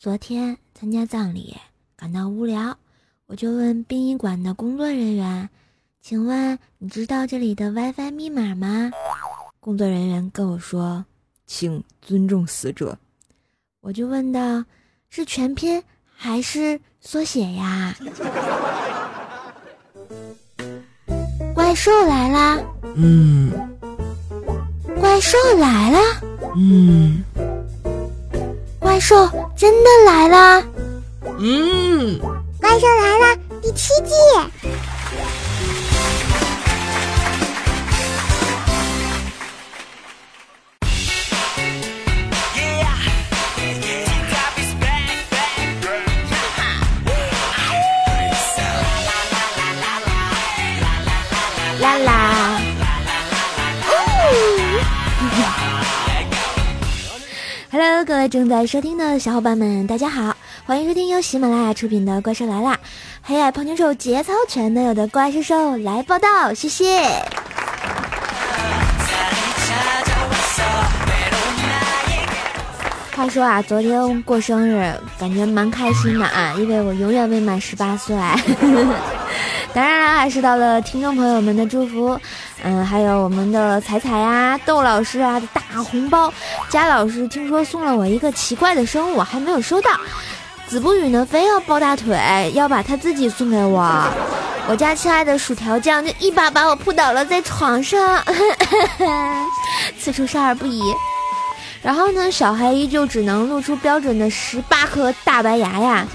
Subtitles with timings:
[0.00, 1.54] 昨天参加葬礼，
[1.94, 2.74] 感到无聊，
[3.26, 5.46] 我就问殡仪馆的工作人员
[6.00, 8.90] ：“请问你知道这里的 WiFi 密码吗？”
[9.60, 11.04] 工作人员跟我说
[11.46, 12.98] ：“请尊重死者。”
[13.82, 14.64] 我就问道
[15.10, 15.84] ：“是全拼
[16.16, 17.94] 还是缩写呀？”
[21.54, 22.58] 怪兽来啦！
[22.96, 23.52] 嗯。
[24.98, 25.98] 怪兽来了！
[26.56, 27.22] 嗯。
[28.90, 29.14] 怪兽
[29.56, 30.64] 真的来了！
[31.38, 32.18] 嗯，
[32.60, 34.12] 怪兽来了，第七季。
[58.06, 62.72] 各位正在收听的小伙伴们，大家好，欢迎收听由喜马拉雅出品的《怪兽来啦》，
[63.20, 67.04] 黑矮胖妞兽节操全都有的怪兽兽来报道，谢谢。
[73.14, 78.16] 话说啊，昨天过生日，感觉蛮开心的啊，因为我永远未满十八岁。
[79.72, 82.18] 当然了，还是到了听众朋友们的祝福，
[82.62, 86.32] 嗯，还有我们的彩彩呀、豆老师啊的大红包，
[86.68, 89.90] 佳老师听说送了我一个奇怪的生物，还没有收到。
[90.66, 94.04] 子不语呢，非要抱大腿，要把他自己送给我。
[94.68, 98.22] 我家亲爱的薯条酱就一把把我扑倒了在床上，
[99.98, 100.82] 此处少儿不宜。
[101.82, 106.06] 然后呢，小黑依旧只能露出标准的十八颗大白牙呀。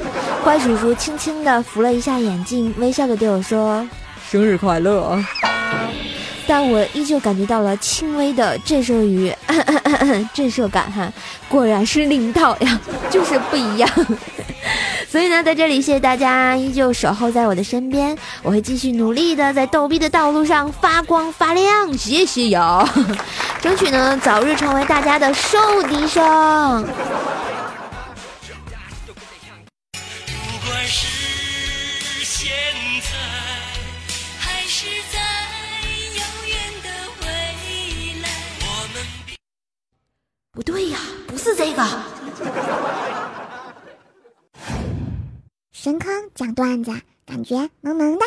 [0.46, 3.84] 怪叔叔轻轻地扶了一下眼镜，微笑着对我说
[4.30, 5.18] ：“生日快乐。”
[6.48, 9.34] 但我依旧感觉到了轻微的震慑于
[10.36, 11.12] 震慑感哈，
[11.50, 12.80] 果然是领导呀，
[13.10, 13.90] 就是不一样。
[15.10, 22.88] 所以呢，在这里谢谢大家依旧守候在我的身边，我会继续努力的在逗逼的道路上发光发亮，谢谢呀，
[23.60, 25.58] 争取呢早日成为大家的受
[25.90, 26.86] 敌生。
[40.52, 40.98] 不对呀，
[41.28, 41.84] 不是这个。
[45.74, 46.92] 神坑讲段子，
[47.26, 48.26] 感觉萌萌的。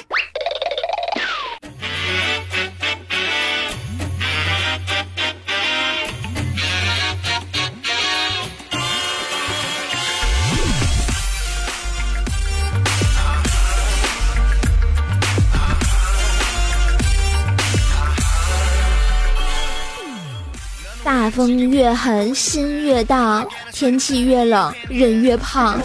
[21.38, 25.80] 风越狠，心越荡；天气越冷，人越胖。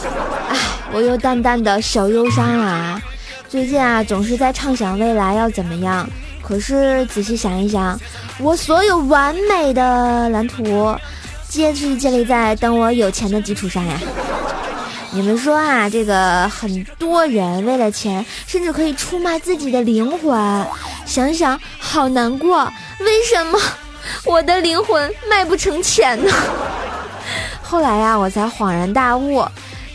[0.50, 0.58] 唉，
[0.92, 3.00] 我又淡淡的小忧伤啊。
[3.48, 6.10] 最近啊，总是在畅想未来要怎么样。
[6.42, 8.00] 可是仔细想一想，
[8.40, 10.98] 我所有完美的蓝图，
[11.48, 14.00] 皆是建立在等我有钱的基础上呀。
[15.12, 20.66] 你们说啊，这个很多人为了钱，甚至可以出卖自己的灵魂。
[21.06, 22.66] 想想好难过，
[23.02, 23.60] 为什么？
[24.26, 26.32] 我的灵魂卖不成钱呢。
[27.62, 29.46] 后来呀，我才恍然大悟，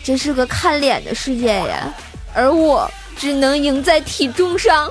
[0.02, 1.92] 这是个看脸的世界呀，
[2.34, 4.90] 而我只能赢在体重上。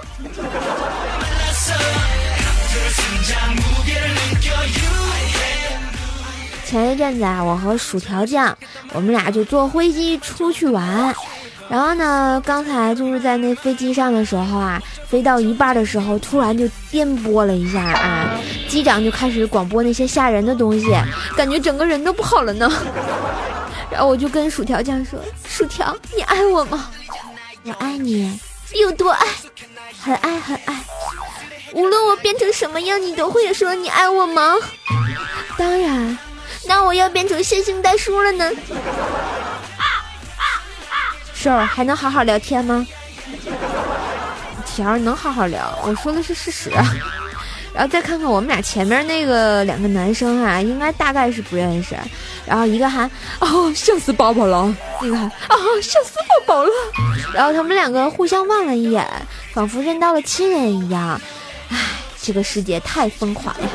[6.65, 8.57] 前一阵子啊，我和薯条酱，
[8.91, 11.15] 我们俩就坐飞机出去玩。
[11.69, 20.85] 然后呢，刚才就是在那飞机上的时候啊，飞到一半的时候，突然就颠簸了一下啊，机长就开始广播那些吓人的东西，
[21.35, 22.71] 感觉整个人都不好了呢。
[23.89, 26.91] 然后我就跟薯条酱说：“薯条，你爱我吗？
[27.63, 28.39] 我爱你，
[28.73, 29.25] 有多爱？
[29.99, 30.83] 很爱很爱。
[31.73, 34.55] 无论我变成什么样，你都会说你爱我吗？
[35.57, 36.17] 当然。
[36.65, 38.51] 那我要变成线性代数了呢。
[41.33, 42.85] ”是儿还能好好聊天吗？
[44.65, 46.69] 条能好好聊，我说的是事实。
[47.77, 51.95] 然后再看看我们俩前面那个两个男生啊，应该大概是不认识。
[52.43, 53.07] 然后一个喊
[53.39, 56.15] 哦笑死宝宝了，那个喊哦笑死
[56.47, 56.69] 宝宝了。
[57.35, 59.07] 然后他们两个互相望了一眼，
[59.53, 61.21] 仿佛认到了亲人一样。
[61.69, 61.77] 唉，
[62.19, 63.69] 这个世界太疯狂了。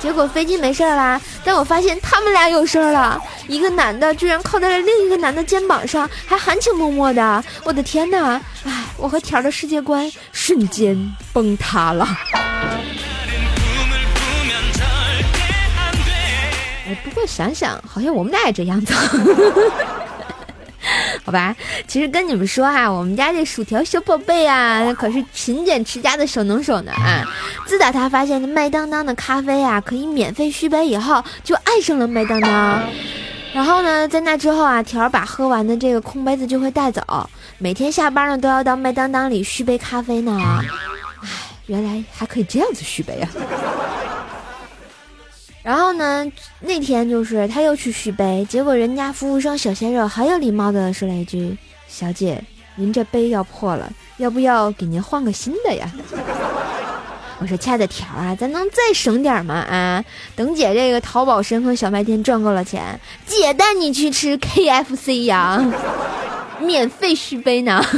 [0.00, 3.20] 结果飞机没事啦，但我发现他们俩有事儿了。
[3.46, 7.44] 一个男的居然靠在了另一个男的肩膀上，还含情脉脉的。
[7.64, 8.40] 我的天哪！
[8.64, 10.96] 唉，我和条的世界观瞬间
[11.34, 12.08] 崩塌了。
[17.04, 18.92] 不过想想，好像我们俩也这样子。
[21.24, 21.54] 好吧，
[21.86, 27.26] 其实跟你们说哈，我们家这薯条小宝贝啊，可是勤俭持家的小能手呢啊！
[27.66, 32.82] 自打他发现麦当当的咖啡啊可以免费续杯以后，就爱上了麦当当。
[33.52, 37.02] 然后呢，在那之后啊，条儿把喝完的这个空杯子就会带走，
[37.58, 40.40] 每天下班呢都要到麦当当里续杯咖啡呢。
[40.40, 41.28] 唉，
[41.66, 43.28] 原来还可以这样子续杯啊！
[45.62, 46.24] 然后呢，
[46.60, 51.56] 那天就是他又去续杯，结果人家服务生小鲜肉很有礼貌的说了一句
[51.88, 52.42] ：“小姐，
[52.76, 55.90] 您这杯要破了，要不要给您换个新的呀？”
[57.40, 59.54] 我说：“亲爱的条啊，咱能再省点吗？
[59.54, 65.62] 啊，等姐这个淘宝神坑小卖店赚够了钱，姐带你去吃 KFC 呀，
[66.60, 67.84] 免费续杯呢。”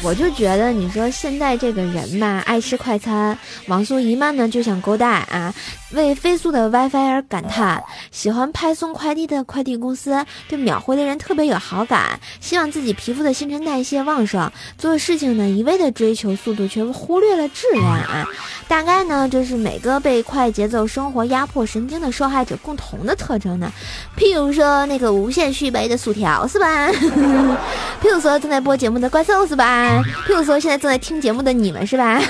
[0.00, 3.36] 我就觉得，你说现在这个人嘛，爱吃快餐，
[3.66, 5.52] 网速一慢呢就想勾搭啊，
[5.90, 7.82] 为飞速的 WiFi 而感叹，
[8.18, 18.26] 喜欢派送快递的快递公司对秒回的人特别有好感，希望自己皮肤的新陈代谢旺盛，做事情呢一味的追求速度，却忽略了质量啊。
[18.66, 23.72] 大概呢，这是每个被快节奏生活压迫神经的受害者共同的特征呢。
[24.16, 26.88] 譬如说那个无限续杯的薯条是吧？
[28.02, 30.02] 譬如说正在播节目的怪兽是吧？
[30.26, 32.20] 譬如说，现在正在听节目的你们是吧？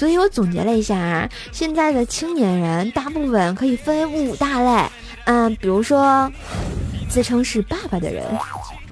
[0.00, 4.88] 所以我总结了一下啊，现在的青年人大部分可以分为五大类。
[5.26, 6.32] 嗯，比如说
[7.10, 8.24] 自称是爸爸的人，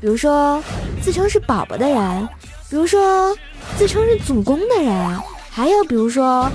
[0.02, 0.62] 比如说
[1.00, 2.28] 自称是宝宝的人，
[2.68, 3.34] 比如说
[3.78, 5.18] 自称是祖公的人，
[5.48, 6.46] 还有比如说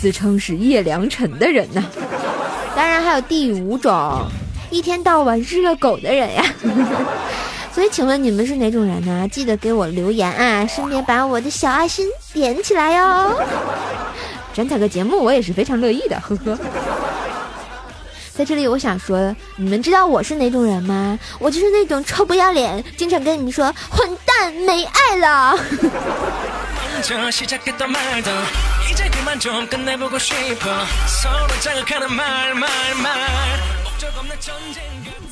[0.00, 1.84] 自称是叶良辰的人呢。
[2.74, 4.24] 当然还有第五种，
[4.70, 6.42] 一天到晚热狗的人呀。
[7.78, 9.28] 所以，请问你们是哪种人呢？
[9.30, 13.40] 记得给我留言啊，顺便把我的小爱心点起来哟。
[14.52, 16.58] 转采个节目，我也是非常乐意的，呵呵。
[18.34, 21.16] 在这里，我想说，你们知道我是哪种人吗？
[21.38, 25.56] 我就是那种臭不要脸，经常跟你们说“混蛋，没爱了”。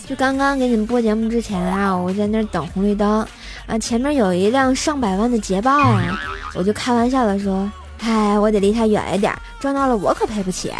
[0.08, 3.26] 就刚刚给你们播节目之前啊，我在那儿等红绿灯，
[3.66, 6.16] 啊，前面有一辆上百万的捷豹啊，
[6.54, 7.68] 我就开玩笑的说，
[8.00, 10.72] 嗨，我得离它远一点，撞到了我可赔不起。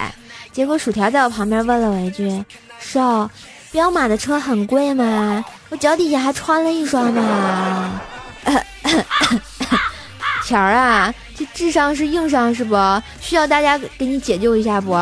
[0.52, 2.44] 结果薯条在我旁边问了我一句，
[2.78, 3.28] 少，
[3.72, 5.44] 彪马的车很贵吗？
[5.70, 8.00] 我脚底下还穿了一双呢。
[10.44, 12.76] 条儿啊，这智商是硬伤是不？
[13.20, 14.92] 需要大家给你解救一下不？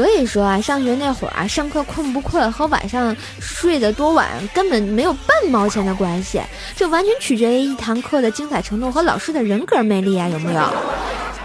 [0.00, 6.40] 所以说啊，上学那会儿啊，上课困不困和晚上睡得多晚根本没有半毛钱的关系，
[6.74, 10.60] 这完全取决于一堂课的精彩程度和老师的人格魅力啊，有没有？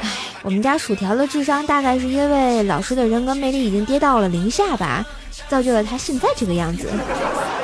[0.02, 0.10] 唉，
[0.42, 5.06] 我们家薯条的智商大概是因为老师的人格魅力已经跌到了零下吧，
[5.50, 6.90] 造就了他现在这个样子。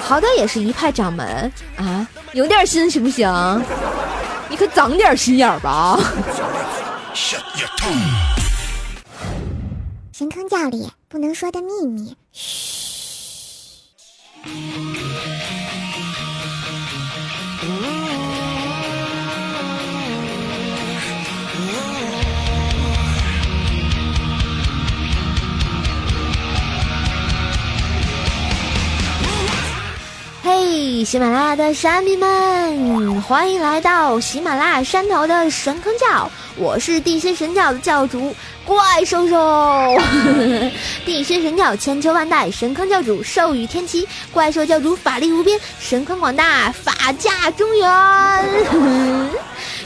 [0.02, 3.64] 好歹也是一派掌门啊，有点心行不行？
[4.50, 5.98] 你可长点心眼吧。
[10.22, 13.82] 深坑教里不能说的秘密，嘘。
[30.44, 38.36] 嘿，喜马拉雅的山民们，欢迎来到喜马拉雅山头的神坑教，我是地心神教的教主。
[38.66, 39.96] 怪兽兽，
[41.06, 47.88] 地心神教千秋万代，神坑教主寿与天齐，怪兽教主法力无边，神坑广大，法驾中原。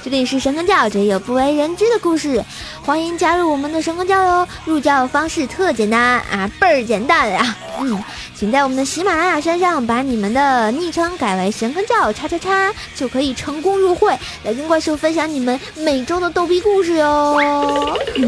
[0.06, 2.46] 这里是神坑教，这里有不为人知的故事，
[2.84, 4.48] 欢迎加入我们的神坑教哟！
[4.64, 7.58] 入教方式特简单啊，倍儿简单呀！
[7.80, 8.04] 嗯，
[8.36, 17.36] 请在我们的喜马拉雅山上把你们的昵称改为神坑教叉叉叉，就可以成功入会，来跟怪兽分享你们每周的逗逼故事哟。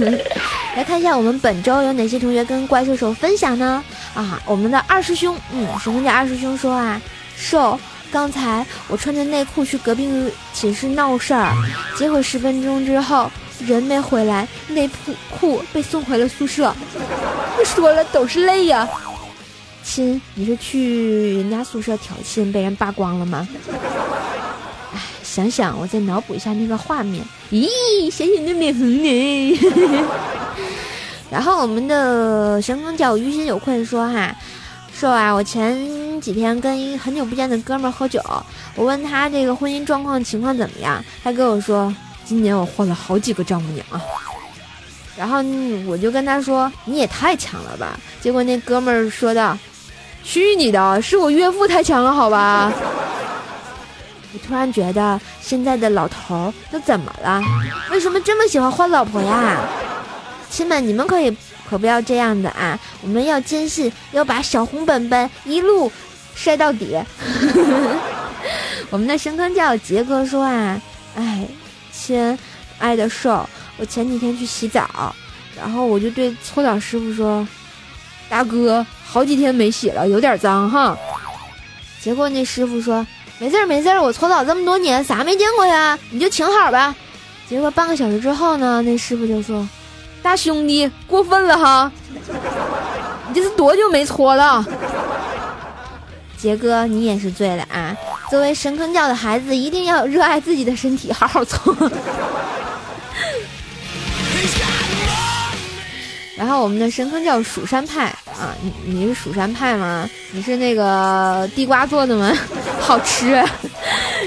[0.75, 3.83] 来看一下我们本周有哪些同学跟怪兽手分享呢？
[4.15, 6.99] 啊，我们的二师兄，嗯，神坑教二师兄说啊，
[7.35, 7.79] 兽。
[8.11, 10.09] 刚才我穿着内裤去隔壁
[10.53, 11.53] 寝室闹事儿，
[11.97, 13.29] 结果十分钟之后
[13.65, 16.73] 人没回来，内裤裤被送回了宿舍。
[17.55, 18.87] 不说了，都是泪呀。
[19.83, 23.47] 亲，你是去人家宿舍挑衅被人扒光了吗？
[24.93, 27.67] 哎，想想我再脑补一下那个画面，咦，
[28.11, 29.59] 咸咸的脸红呢。
[31.31, 34.35] 然后我们的神坑教于心有愧说哈。
[34.93, 35.75] 说啊，我前
[36.19, 38.21] 几天跟一很久不见的哥们儿喝酒，
[38.75, 41.93] 我问他这个婚姻状况情况怎么样，他跟我说，
[42.25, 44.01] 今年我换了好几个丈母娘啊。
[45.17, 45.37] 然后
[45.87, 49.57] 我就跟他说：“你也太强了吧！”结果那哥们儿说道
[50.23, 52.71] ：“去你的，是我岳父太强了，好吧？”
[54.31, 57.41] 我突然觉得现在的老头儿都怎么了？
[57.89, 59.57] 为什么这么喜欢换老婆呀？
[60.51, 61.35] 亲们，你们可以
[61.67, 62.79] 可不要这样的啊！
[63.01, 65.91] 我们要坚信，要把小红本本一路
[66.37, 66.97] 晒到底。
[68.89, 70.79] 我们的神坑教杰哥说啊，
[71.17, 71.45] 哎，
[71.91, 72.37] 亲
[72.77, 73.45] 爱的瘦。
[73.79, 75.13] 我前几天去洗澡，
[75.55, 77.45] 然后我就对搓澡师傅说
[78.29, 80.97] ：“大哥，好几天没洗了，有点脏哈。”
[82.01, 83.05] 结果那师傅说
[83.37, 85.99] ：“没事儿没事儿，我搓澡这么多年，啥没见过呀？
[86.09, 86.95] 你就请好吧。”
[87.47, 89.67] 结果半个小时之后呢，那师傅就说
[90.23, 91.91] ：“大兄弟，过分了哈，
[93.27, 94.65] 你这是多久没搓了？”
[96.47, 97.93] 杰哥，你也是醉了啊！
[98.31, 101.75] 作为神坑教的孩子，一定要热爱自己的身体，好好做。
[106.37, 110.09] 然后我们的神坑叫蜀山派啊，你你是蜀山派吗？
[110.31, 112.31] 你是那个地瓜做的吗？
[112.79, 113.31] 好吃。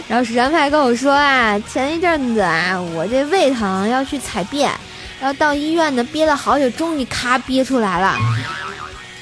[0.07, 4.71] 然后蜀山派跟我说啊，前一阵子啊，我这胃疼要去采便，
[5.19, 8.15] 然后到医院呢憋了好久，终于咔憋出来了，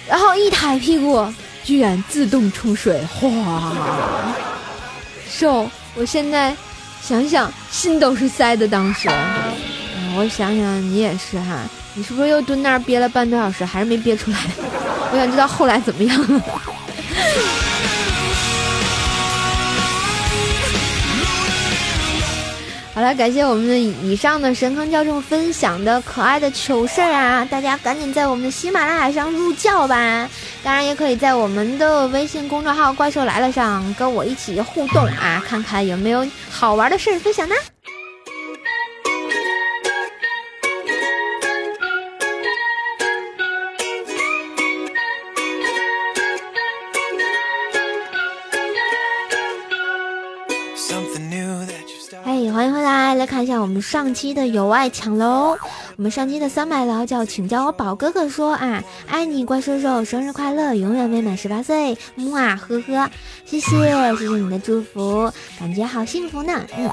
[0.08, 1.32] 然后一抬屁股，
[1.68, 3.74] 居然自动冲水，哗！
[5.30, 6.56] 瘦，我现在
[7.02, 9.06] 想想心都是塞的，当时。
[10.16, 11.58] 我想想，你也是哈，
[11.92, 14.38] 你是不是又蹲那儿憋了半多小时，还是没憋出来？
[15.12, 16.42] 我想知道后来怎么样了。
[22.94, 27.44] 好了，感谢我们的以上的神坑教众分享的可爱的糗事儿啊！
[27.44, 30.28] 大家赶紧在我们的喜马拉雅上入教吧！
[30.68, 37.54] 当然，也可以在我们的微信公众号“怪兽来了”上跟我一起互动啊，看看有没有好玩的事儿分享呢？
[53.38, 55.56] 看一下我们上期的有爱抢楼，
[55.96, 63.08] 我们上期的三百楼叫请叫我宝哥哥说啊，爱你怪兽兽，生日快乐，永远未满十八岁，木啊呵呵，
[63.44, 63.70] 谢谢
[64.16, 66.90] 谢谢你的祝福，感觉好幸福呢，嗯。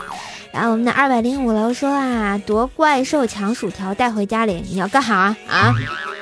[0.51, 5.73] 然后我们的二百零五楼说啊，夺怪兽抢薯条带回家里，你要干哈啊？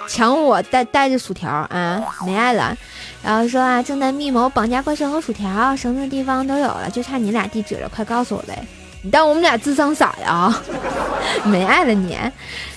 [0.08, 2.01] 抢我带带着薯条啊？
[2.25, 2.74] 没爱了。
[3.22, 8.65] 然后说啊，正在密谋绑架怪兽和薯条，绳子地方都有了，就差你俩地址了，快告诉我呗。
[9.03, 10.62] 你当我们俩智商傻呀？
[11.45, 12.17] 没爱了你。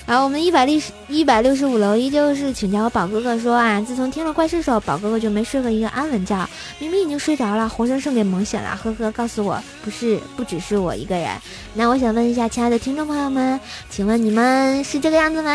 [0.05, 6.47] 然后我们一百六十一百六十五楼依旧是请教我宝哥哥说啊，自从听了怪兽手，宝哥哥就没睡过一个安稳觉，
[6.79, 8.77] 明明已经睡着了，活生生给猛醒了。
[8.81, 11.29] 呵呵，告诉我不是不只是我一个人。
[11.73, 15.51] 那我想问一下，亲爱的听众朋友们，请问你们是这个样子吗？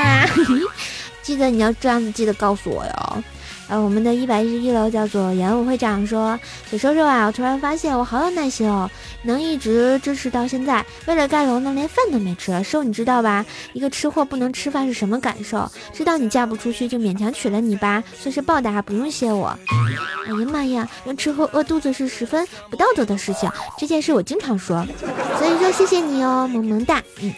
[1.22, 3.24] 记得你要这样子，记得告诉我哟。
[3.68, 6.38] 呃，我们的一百一十一楼叫做演武会长说
[6.70, 8.90] ：“小叔叔啊，我突然发现我好有耐心哦，
[9.22, 10.84] 能一直支持到现在。
[11.06, 12.62] 为了盖楼呢，连饭都没吃。
[12.62, 13.46] 叔，你知道吧？
[13.72, 15.70] 一个吃货不能吃饭是什么感受？
[15.92, 19.56] 知道你嫁不出去，就勉强娶了你吧，算是报答，不用谢我。
[20.26, 24.86] 哎呀妈呀，让吃货饿肚子是十分不道德的事情，这件事我经常说，
[25.38, 27.32] 所以说谢谢你哦，萌萌哒，嗯。”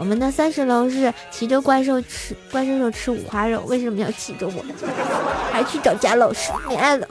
[0.00, 4.64] 我们的三十楼是骑着怪兽吃怪兽兽吃五花肉，为什么要骑着我？
[5.52, 7.06] 还去找贾老师，没爱了。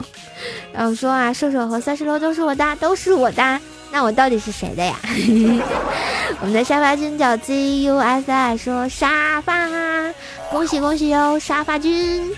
[0.72, 3.60] 然后说啊，兽兽和三十楼都是我的，都是我的，
[3.92, 4.96] 那我到底是谁的呀？
[6.42, 9.68] 我们的沙发君叫 Z U S I，说沙发，
[10.50, 12.28] 恭喜恭喜哟，沙发君。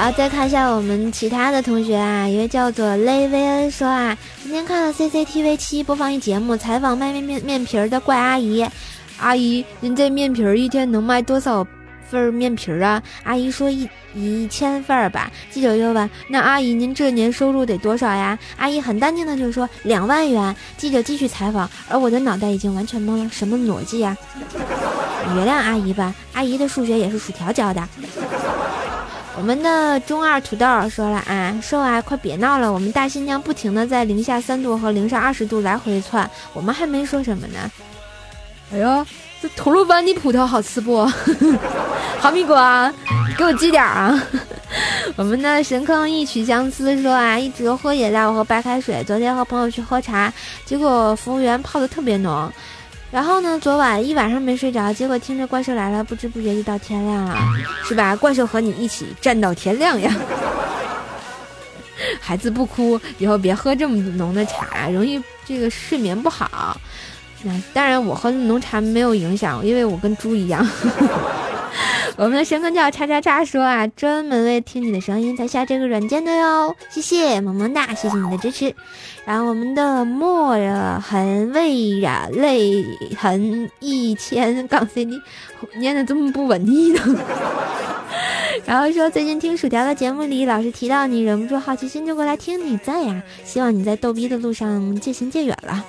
[0.00, 8.66] 然后再看一下我们其他的同学啊，一位叫做雷薇恩说啊，今天看了 CCTV 七播放一节目，采访卖面面面皮儿的怪阿姨。
[9.18, 11.66] 阿姨，您这面皮儿一天能卖多少
[12.08, 13.02] 份面皮儿啊？
[13.24, 15.30] 阿姨说一一千份儿吧。
[15.50, 18.38] 记者又问，那阿姨您这年收入得多少呀？
[18.56, 20.56] 阿姨很淡定的就说两万元。
[20.78, 24.16] 记者继续采访，而我的脑袋已经完全懵了，什么逻辑呀？
[25.36, 27.86] 原谅阿姨吧，阿姨的数学也是薯条教的。
[29.36, 32.70] 我们的中二土豆说了啊，瘦啊，快别闹了！
[32.70, 37.58] 我们大新疆不停的在零下三度和零上二十度来回窜，我们还没说什么呢。
[38.72, 39.06] 哎呦，
[39.40, 41.06] 这吐鲁番的葡萄好吃不？
[42.20, 42.92] 哈密瓜，
[43.38, 44.20] 给我寄点啊！
[45.16, 49.02] 我们的神坑一曲相思说啊，一直喝饮料和白开水。
[49.04, 50.30] 昨天和朋友去喝茶，
[50.66, 52.52] 结果服务员泡的特别浓。
[53.12, 53.58] 然后呢？
[53.58, 57.36] 昨晚一晚上没睡着，结果听着怪兽来了，不知不觉就到天亮了，
[57.84, 58.14] 是吧？
[58.14, 60.14] 怪兽和你一起站到天亮呀！
[62.20, 66.80] 孩子不哭，以后别喝这么浓的茶，容易这个睡眠不好。
[67.42, 70.64] 那当然，我喝浓茶没有影响，因为我跟猪一样。
[72.20, 78.74] 我们的神坑叫叉叉叉说啊，专门为听你的声音才下这个软件的哟，谢谢萌萌哒，谢谢你的支持。
[79.24, 80.50] 然后我们的墨
[81.00, 82.84] 痕未染泪
[83.16, 85.18] 痕一千杠 CD
[85.78, 87.00] 念的这么不文艺呢？
[88.66, 95.82] 然后说最近听薯条的节目里老是提到你，忍不住好奇心就过来听你在呀，希望你在逗逼的路上渐行渐远了。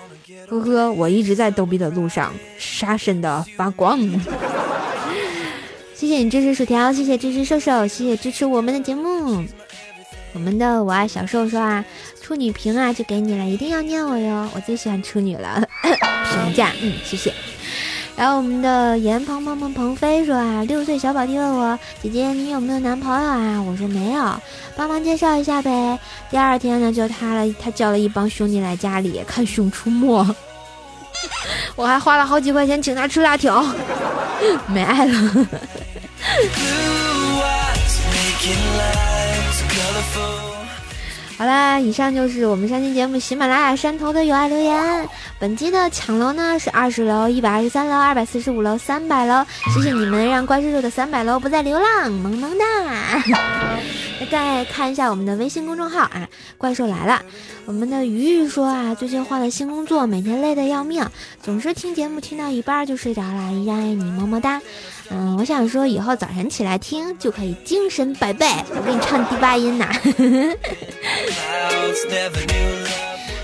[0.48, 4.00] 呵呵，我一直在逗逼的路上，杀神的发光。
[6.02, 9.46] 谢谢你支持薯条，谢谢支持瘦瘦，谢谢支持我们的节目。
[10.34, 11.86] 我们的我爱小瘦说啊，
[12.20, 15.64] 处女屏啊就给你了，一定要念我哟，我最喜欢处女了。
[15.84, 17.32] 评价，嗯，谢谢。
[18.16, 23.62] 然后我们的严鹏鹏鹏鹏飞说啊，六岁小宝弟问我姐姐你有没有男朋友啊？
[23.62, 24.42] 我说没有，
[24.76, 26.00] 帮忙介绍一下呗。
[26.32, 30.26] 第二天呢就他了，他叫了一帮兄弟来家里看《熊出没》，
[31.78, 33.64] 我还花了好几块钱请他吃辣条，
[34.66, 35.48] 没爱了。
[41.38, 45.10] 好啦，以上就是我们上期节目喜马拉雅山头的有爱留言。
[45.40, 49.44] 本期的抢楼呢是二十楼、一百二十三楼、二百四十五楼、三百楼。
[49.74, 52.66] 谢谢你们让怪兽兽的三百楼不再流浪，萌萌哒！
[54.28, 57.22] 再看一下我们的微信公众号啊，怪兽来了。
[57.66, 61.06] 我们的鱼鱼说啊，最近换了新工作，每天累得要命，
[61.42, 63.52] 总是听节目听到一半就睡着了。
[63.54, 64.62] 依然爱你，么么哒。
[65.10, 68.46] 嗯，我想说以后早晨起来听就可以精神百倍。
[68.76, 69.92] 我给你唱第八音呐。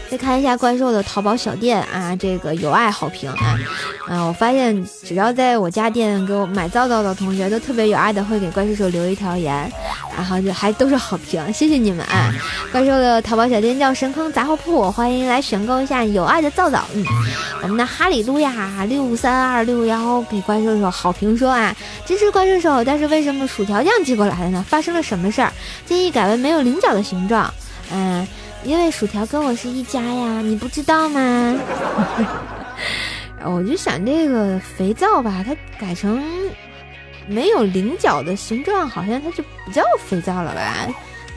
[0.09, 3.59] 再看一下怪兽的淘宝小店啊，这个有爱好评啊，
[4.07, 9.69] 啊，我发现只要在我家店给我买皂皂的同学都特别有爱的会给怪兽兽留一条言，
[10.15, 12.33] 然后就还都是好评，谢谢你们啊！
[12.71, 16.85] 怪兽的淘宝小店叫神坑杂货铺，欢迎来选购一下有爱的皂皂。
[16.93, 17.05] 嗯，
[17.63, 24.65] 我们的哈利路亚六三二六幺给怪兽兽好评说啊，支持怪兽兽，但是为什么薯条酱寄过来的呢？
[24.69, 25.51] 发生了什么事儿？
[25.85, 27.53] 建议改为没有菱角的形状。
[27.91, 28.25] 嗯。
[28.63, 31.55] 因为薯条跟我是一家呀，你不知道吗？
[33.45, 36.21] 我就想这个肥皂吧，它改成
[37.27, 40.87] 没有菱角的形状，好像它就不叫肥皂了吧？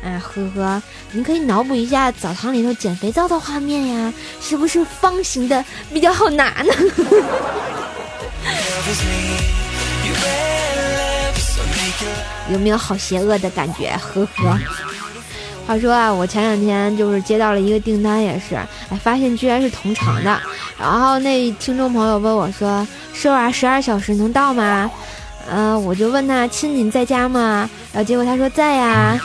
[0.03, 6.73] 哎，呵呵，你可以脑补一下澡堂里头捡肥皂的画面呀，是不是方形的比较好拿呢？
[12.51, 13.91] 有没有好邪恶的感觉？
[14.01, 14.59] 呵呵。
[15.71, 18.57] 话说啊，我前两天就是接到了一个订单，也是，
[18.89, 20.37] 哎，发现居然是同城的。
[20.77, 24.91] 然后那听众朋友问我说：“瘦啊，十二小时能到吗？”
[25.49, 29.17] 嗯，我就问他：“亲，你在家吗？”然后结果他说在呀。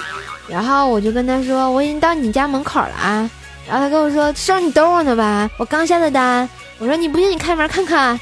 [0.48, 3.28] 然后我就跟他说：“我已经到你家门口了啊。”
[3.68, 8.20] 然后他跟我说：“瘦，你等我呢吧，我刚下的单。”我说：“你不信，你开门看看。”，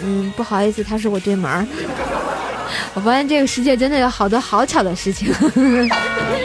[0.00, 1.66] 嗯，不好意思，他是我对门。
[2.94, 5.34] 我发现这个世界真的有好多好巧的事情。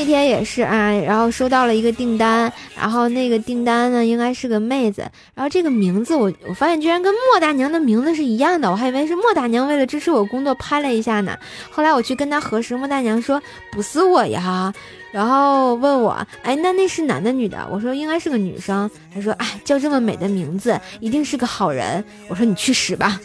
[0.00, 5.02] 那天也是啊，然后收到了一个订单，然后那个订单呢应该是个妹子，
[5.34, 11.36] 然后这个名字我我发现居然跟莫大娘的名字是一样的，我还以为是莫大娘为了支持我工作拍了一下呢。
[11.70, 14.72] 后来我去跟她核实，莫大娘说不是我呀，
[15.12, 17.68] 然后问我，哎，那那是男的女的？
[17.70, 18.90] 我说应该是个女生。
[19.14, 22.02] 她说，哎，叫这么美的名字，一定是个好人。
[22.26, 23.20] 我说你去死吧。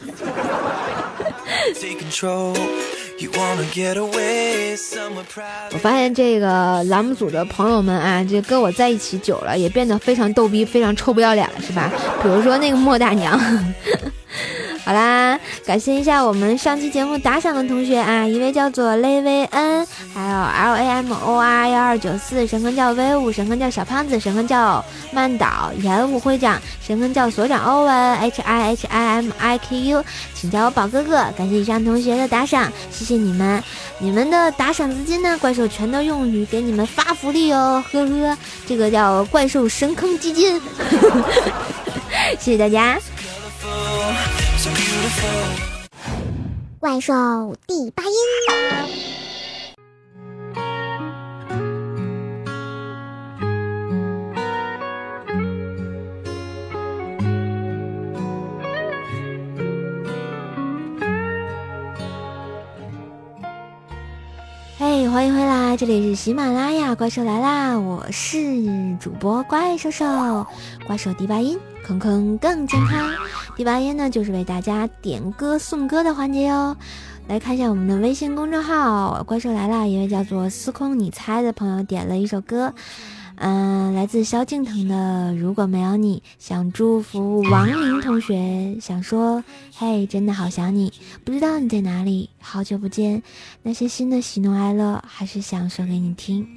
[5.71, 11.89] 我发现这个栏目组的朋友们啊，这跟我在一起久了，也变得非常逗逼，非常臭不要脸了，是吧？
[12.21, 13.39] 比如说那个莫大娘。
[14.85, 31.15] 好啦，感谢一下我们上期节目打赏的同学啊，一位叫做雷维恩，还有 L A M O R 幺二九四，神坑叫威武，神坑叫小胖子，神坑叫曼岛，演武会长，神坑叫所长欧文，H I H I M I K U，请叫我宝哥哥。
[31.35, 33.63] 感谢以上同学的打赏，谢谢你们，
[33.97, 40.61] 你们的打赏资金呢，怪兽全都用于给你们发福利哦，呵呵，这个叫怪兽神坑基金，
[42.39, 42.99] 谢谢大家。
[46.79, 48.11] 怪兽第八音。
[64.79, 67.77] 嘿，欢迎回来，这里是喜马拉雅，怪兽来啦！
[67.77, 70.47] 我是主播怪兽兽，
[70.87, 71.59] 怪兽第八音。
[71.85, 73.13] 坑坑更健康，
[73.55, 76.75] 第八页呢就是为大家点歌送歌的环节哟。
[77.27, 82.73] 来看一下我们的微信公众号“怪兽来了”，一位叫做“司空你猜”的朋友点了一首歌。
[83.37, 89.43] 嗯，来自萧敬腾的《如果没有你》，想祝福王林同学，想说，
[89.77, 90.93] 嘿，真的好想你，
[91.25, 93.21] 不知道你在哪里，好久不见，
[93.61, 96.47] 那些新的喜怒哀乐，还是想说给你听，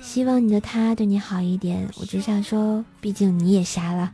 [0.00, 4.12] 希望你的他对你好一点，我只想说，毕竟你也瞎了，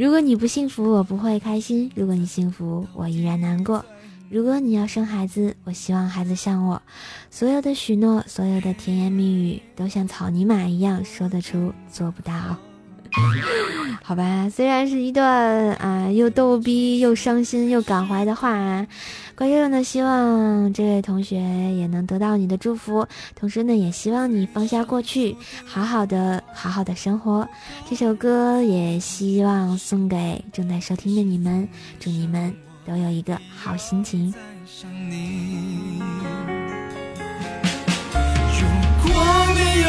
[0.00, 3.84] 如果你不幸福，我不会开心；如果你幸福，我依然难过。
[4.30, 6.80] 如果你要生孩子，我希望孩子像我，
[7.30, 12.56] 所有的许诺，所有的甜言蜜语，都像草泥马一样说得出，做不到。
[14.02, 18.86] 好吧，虽然是一段啊又逗逼又伤心又感怀的话，
[19.36, 27.48] 怪兽呢希望这位同学也能得到你的祝福，同时呢也希望你放下过去，好好的好好的生活。
[27.88, 31.68] 这首歌也希望送给正在收听的你们，
[31.98, 32.54] 祝你们。
[32.86, 34.34] 都有一个好心情。
[38.58, 38.66] 如
[39.04, 39.12] 果
[39.54, 39.88] 没有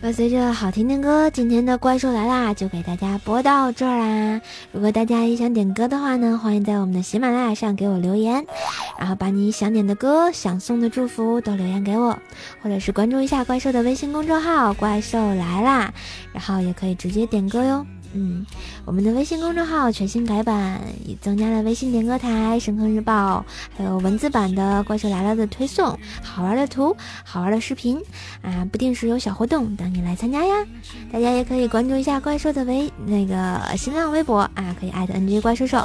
[0.00, 4.40] 伴随着好听的歌，今天的怪兽来啦，就给大家播到这儿啦。
[4.72, 8.42] 如果大家也想点歌的话呢，欢迎在我们的喜马拉雅上给我留言。
[8.98, 12.18] 然后把你想点的歌、想送的祝福都留言给我，
[12.62, 15.92] 或者是关注一下怪兽的微信公众号“怪兽来啦”，
[16.32, 17.84] 然后也可以直接点歌哟。
[18.12, 18.44] 嗯，
[18.84, 23.44] 我们的微信公众号全新改版，也增加了微信点歌台、深坑日报，
[23.76, 28.00] 还有文字版的怪兽来了的推送，好玩的图、好玩的视频
[28.42, 30.54] 啊，不定时有小活动等你来参加呀。
[31.12, 35.84] 大家也可以关注一下怪兽的微那个新浪微博啊，可以艾特 NG 怪兽兽。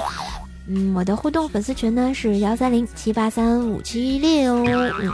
[0.68, 4.66] 嗯，我的互动粉丝群呢是幺三零七八三五七六。
[4.66, 5.14] 嗯，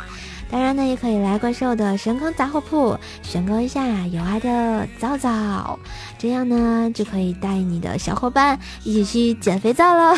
[0.51, 5.79] 当然呢，也可以来怪兽的神坑杂货铺选购一下有爱的皂皂，
[6.17, 10.13] 这样呢就可以带你的小伙伴一起去减肥皂了。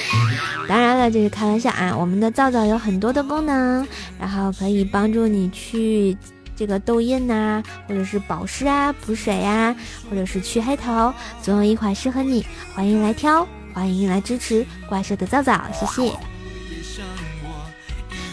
[0.66, 1.94] 当然了，这是开玩笑啊。
[1.94, 3.86] 我们的皂皂有很多的功能，
[4.18, 6.16] 然后可以帮助你去
[6.56, 9.76] 这个痘印呐，或者是保湿啊、补水呀，
[10.08, 12.46] 或者是去黑头，总有一款适合你。
[12.74, 13.46] 欢迎来挑。
[13.74, 16.37] 欢迎来支持怪兽的皂皂，谢谢。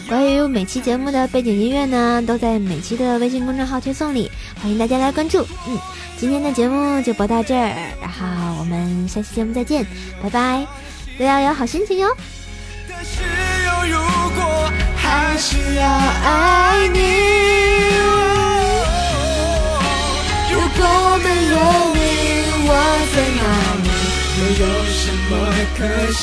[0.08, 4.30] 关于每期节目的背景音乐呢，都在每期的微信公众号推送里，
[4.62, 5.44] 欢迎大家来关注。
[5.66, 5.76] 嗯，
[6.16, 8.24] 今天的节目就播到这儿，然后
[8.60, 9.84] 我们下期节目再见，
[10.22, 10.64] 拜拜，
[11.18, 12.08] 都要有好心情哟。
[20.52, 21.56] 如果没有
[21.94, 21.98] 你，
[22.68, 22.70] 我
[23.12, 23.42] 在哪
[23.82, 23.88] 里？
[24.38, 25.30] 又有什么
[25.76, 25.80] 可
[26.12, 26.22] 惜？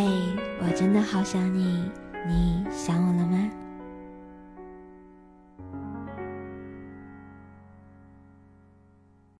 [0.00, 0.04] 嘿，
[0.60, 1.90] 我真的好想你，
[2.28, 3.50] 你想我了吗？